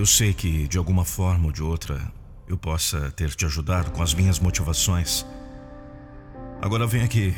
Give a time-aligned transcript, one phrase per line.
[0.00, 2.00] Eu sei que, de alguma forma ou de outra,
[2.48, 5.26] eu possa ter te ajudado com as minhas motivações.
[6.62, 7.34] Agora venho aqui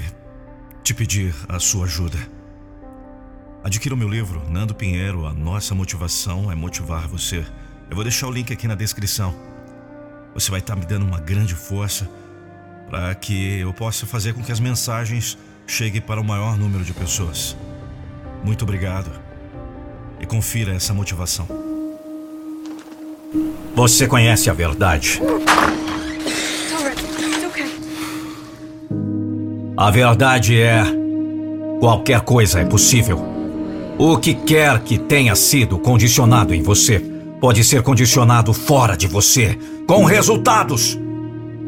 [0.81, 2.19] te pedir a sua ajuda.
[3.65, 7.45] Adquira o meu livro, Nando Pinheiro, A Nossa Motivação é Motivar Você.
[7.91, 9.35] Eu vou deixar o link aqui na descrição.
[10.33, 12.09] Você vai estar me dando uma grande força
[12.89, 15.37] para que eu possa fazer com que as mensagens
[15.67, 17.57] cheguem para o maior número de pessoas.
[18.45, 19.11] Muito obrigado
[20.21, 21.72] e confira essa motivação.
[23.75, 25.21] Você conhece a verdade.
[29.77, 30.85] A verdade é:
[31.81, 33.25] qualquer coisa é possível.
[33.99, 36.99] O que quer que tenha sido condicionado em você
[37.41, 40.99] pode ser condicionado fora de você, com resultados,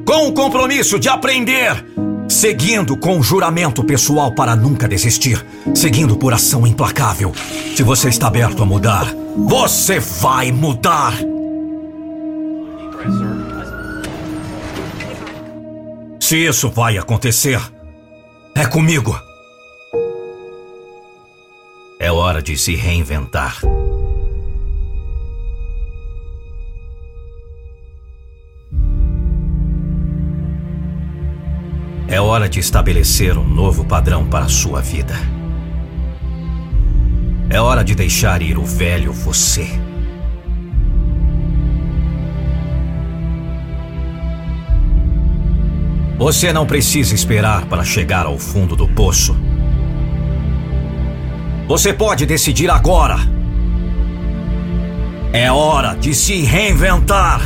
[0.05, 1.85] com o compromisso de aprender,
[2.29, 5.45] seguindo com juramento pessoal para nunca desistir,
[5.75, 7.33] seguindo por ação implacável.
[7.75, 11.15] Se você está aberto a mudar, você vai mudar.
[16.21, 17.61] Se isso vai acontecer,
[18.55, 19.15] é comigo.
[22.01, 23.61] É hora de se reinventar.
[32.09, 35.15] É hora de estabelecer um novo padrão para a sua vida.
[37.51, 39.69] É hora de deixar ir o velho você.
[46.25, 49.37] Você não precisa esperar para chegar ao fundo do poço.
[51.69, 53.19] Você pode decidir agora.
[55.35, 57.43] É hora de se reinventar.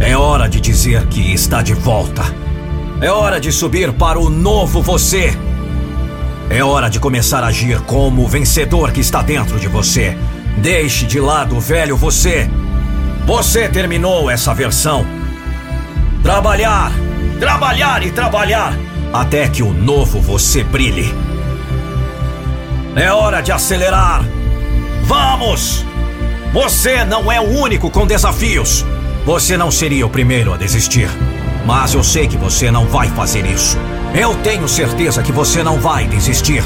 [0.00, 2.24] É hora de dizer que está de volta.
[3.00, 5.34] É hora de subir para o novo você.
[6.50, 10.14] É hora de começar a agir como o vencedor que está dentro de você.
[10.58, 12.50] Deixe de lado o velho você.
[13.24, 15.17] Você terminou essa versão.
[16.22, 16.92] Trabalhar,
[17.38, 18.72] trabalhar e trabalhar
[19.12, 21.14] até que o novo você brilhe.
[22.96, 24.24] É hora de acelerar.
[25.04, 25.84] Vamos!
[26.52, 28.84] Você não é o único com desafios.
[29.24, 31.08] Você não seria o primeiro a desistir.
[31.64, 33.78] Mas eu sei que você não vai fazer isso.
[34.14, 36.62] Eu tenho certeza que você não vai desistir.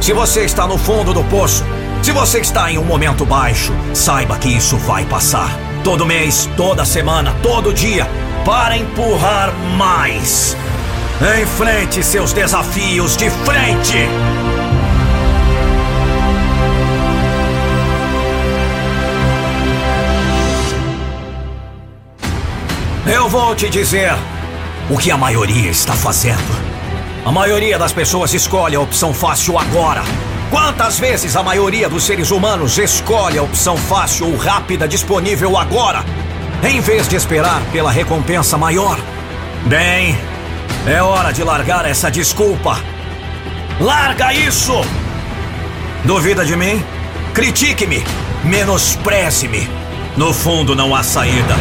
[0.00, 1.64] Se você está no fundo do poço,
[2.02, 5.48] se você está em um momento baixo, saiba que isso vai passar.
[5.82, 8.06] Todo mês, toda semana, todo dia,
[8.44, 10.56] para empurrar mais.
[11.42, 14.08] Enfrente seus desafios de frente!
[23.06, 24.12] Eu vou te dizer
[24.90, 26.38] o que a maioria está fazendo.
[27.24, 30.02] A maioria das pessoas escolhe a opção fácil agora.
[30.50, 36.04] Quantas vezes a maioria dos seres humanos escolhe a opção fácil ou rápida disponível agora,
[36.64, 38.98] em vez de esperar pela recompensa maior?
[39.66, 40.16] Bem,
[40.86, 42.78] é hora de largar essa desculpa.
[43.80, 44.72] Larga isso!
[46.04, 46.82] Duvida de mim?
[47.34, 48.02] Critique-me,
[48.44, 49.68] menospreze-me.
[50.16, 51.54] No fundo, não há saída.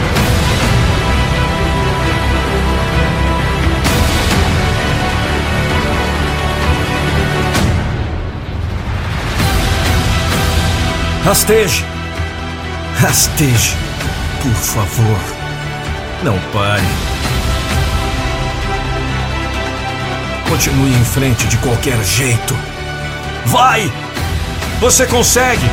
[11.24, 11.86] Rasteje.
[13.00, 13.83] Rasteje.
[14.44, 15.20] Por favor.
[16.22, 16.84] Não pare.
[20.50, 22.54] Continue em frente de qualquer jeito.
[23.46, 23.90] Vai!
[24.82, 25.66] Você consegue!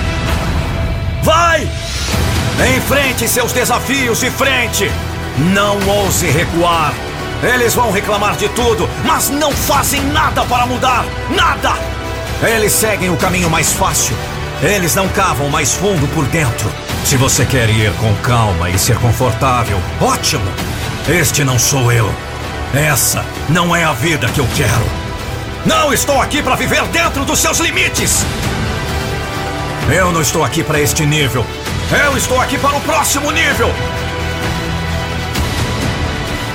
[1.24, 1.68] Vai!
[2.76, 4.88] Enfrente seus desafios de frente!
[5.52, 6.94] Não ouse recuar!
[7.42, 11.04] Eles vão reclamar de tudo, mas não fazem nada para mudar!
[11.34, 11.72] Nada!
[12.40, 14.16] Eles seguem o caminho mais fácil.
[14.62, 16.70] Eles não cavam mais fundo por dentro.
[17.04, 20.44] Se você quer ir com calma e ser confortável, ótimo!
[21.08, 22.12] Este não sou eu.
[22.72, 24.84] Essa não é a vida que eu quero.
[25.66, 28.24] Não estou aqui para viver dentro dos seus limites.
[29.92, 31.44] Eu não estou aqui para este nível.
[32.04, 33.68] Eu estou aqui para o próximo nível.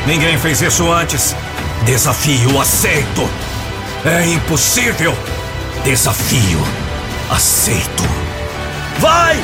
[0.08, 1.36] Ninguém fez isso antes.
[1.84, 3.30] Desafio aceito.
[4.06, 5.14] É impossível.
[5.84, 6.64] Desafio
[7.30, 8.04] aceito.
[9.00, 9.38] Vai!